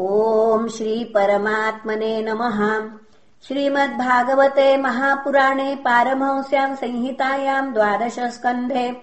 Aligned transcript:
ॐ 0.00 0.68
श्रीपरमात्मने 0.68 2.22
नमः। 2.22 2.58
श्रीमद्भागवते 3.48 4.76
महापुराणे 4.76 5.74
पारमहंस्याम् 5.76 6.76
संहितायाम् 6.76 7.72
द्वादशस्कन्धे 7.74 9.02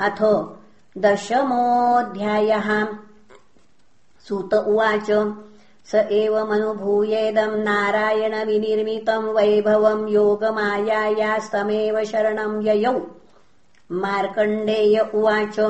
अथो 0.00 0.58
दशमोऽध्यायः। 0.98 2.84
सुत 4.28 4.54
उवाच 4.54 5.10
स 5.92 5.94
एवमनुभूयेदम् 5.94 7.62
नारायणविनिर्मितम् 7.62 9.32
वैभवम् 9.36 10.08
योगमायायास्तमेव 10.08 12.04
शरणम् 12.04 12.62
ययौ। 12.68 13.00
मार्कण्डेय 13.92 15.00
उवाच 15.14 15.60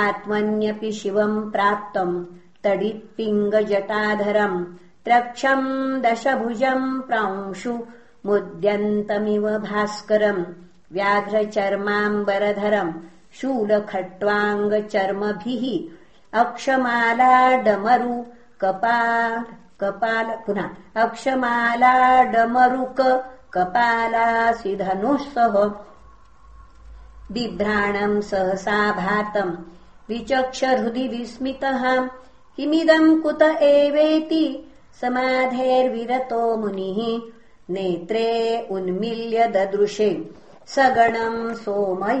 आत्मन्यपि 0.00 0.90
शिवम् 0.92 1.36
प्राप्तम् 1.52 2.24
तडित्पिङ्गजटाधरम् 2.64 4.58
त्रक्षम् 5.04 5.68
दशभुजम् 6.02 7.00
प्रांशु 7.08 7.72
मुद्यन्तमिव 8.26 9.44
भास्करम् 9.68 10.42
व्याघ्रचर्माम्बरधरम् 10.96 12.92
शूलखट्वाङ्गचर्मभिः 13.40 15.64
अक्षमालाडमरु 16.40 18.14
कपाल 18.64 20.28
पुनः 20.46 20.68
अक्षमालाडमरुक 21.04 23.00
कपालासिधनुः 23.56 25.22
सह 25.34 25.54
बिभ्राणम् 27.32 28.20
सहसा 28.20 28.92
भातम् 28.92 29.56
विचक्षहृदि 30.08 31.08
विस्मितः। 31.08 32.06
किमिदम् 32.56 33.22
कुत 33.22 33.42
एवेति? 33.42 34.72
समाधेर्विरतो 35.00 36.56
मुनिः। 36.56 37.30
नेत्रे 37.74 38.60
उन्मिल्य 38.70 39.46
ददृशे। 39.46 40.30
सगणम् 40.66 41.54
सोमयागतम् 41.54 42.16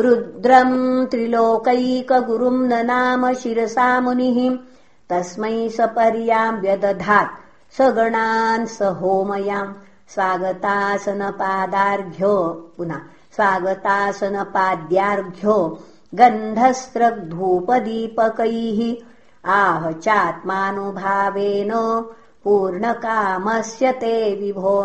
रुद्रम् 0.00 1.06
त्रिलोकैकगुरुम् 1.06 2.68
न 2.68 2.86
नाम 2.86 3.32
शिरसा 3.34 4.00
मुनिः। 4.00 4.56
तस्मै 5.10 5.68
सपर्याम् 5.68 6.60
व्यदधात्। 6.60 7.40
सगणान् 7.78 8.66
स 8.66 8.82
होमयाम् 8.82 9.74
स्वागतासनपादार्घ्यो 10.14 12.34
पुनः 12.76 13.00
स्वागतासनपाद्यार्घ्यो 13.36 15.56
गन्धस्रग्धूपदीपकैः 16.20 18.80
आह 19.58 19.82
चात्मानुभावेन 20.04 21.72
पूर्णकामस्य 22.44 23.84
ते 24.00 24.16
विभो 24.40 24.76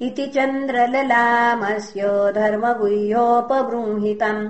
इति 0.00 0.26
चन्द्रललामस्य 0.26 2.32
धर्मगुह्योपबृंहितम् 2.34 4.48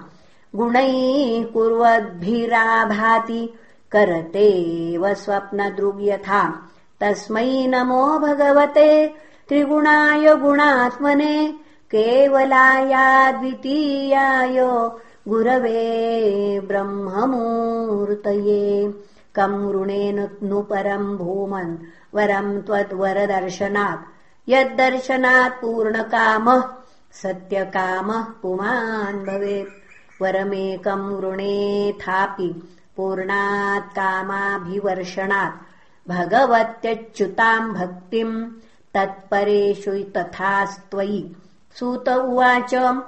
गुणैः 0.55 1.43
कुर्वद्भिराभाति 1.43 3.53
करतेव 3.91 5.13
स्वप्नदृग्यथा 5.13 6.69
तस्मै 7.01 7.67
नमो 7.67 8.19
भगवते 8.19 9.15
त्रिगुणाय 9.49 10.35
गुणात्मने 10.35 11.53
केवलायाद्वितीयाय 11.95 14.89
गुरवे 15.27 16.59
ब्रह्ममूर्तये। 16.59 18.93
कम् 19.35 19.73
ऋणेन 19.73 20.27
नु 20.43 20.61
परम् 20.61 21.17
भूमन् 21.17 21.77
वरम् 22.15 22.61
त्वद्वरदर्शनात् 22.61 24.20
यद्दर्शनात् 24.49 25.61
पूर्णकामः 25.61 26.63
सत्यकामः 27.11 28.21
पुमान् 28.21 29.25
भवेत्। 29.25 30.21
वरमेकम् 30.21 31.13
वृणेथापि 31.13 32.69
पूर्णात् 32.97 33.95
कामाभिवर्षणात्। 33.95 36.09
भगवत्यच्युताम् 36.09 37.73
भक्तिम् 37.73 38.51
तत्परेषु 38.93 39.91
तथास्त्वयि। 39.91 41.35
सूत 41.79 42.09
उवाच। 42.09 43.01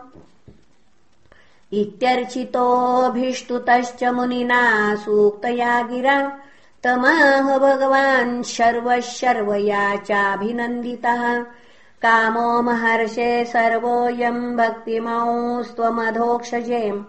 इत्यर्चितोऽभिष्टुतश्च 1.74 4.03
मुनिना 4.03 4.95
सूक्तया 4.95 5.81
गिरा 5.81 6.39
तमाह 6.83 7.57
भगवान् 7.57 8.44
शर्वः 8.44 9.00
शर्वया 9.00 9.95
चाभिनन्दितः 9.95 11.45
कामो 12.01 12.62
महर्षे 12.62 13.45
सर्वोऽयम् 13.45 14.57
भक्तिमंस्त्वमधोक्षजेम् 14.57 17.03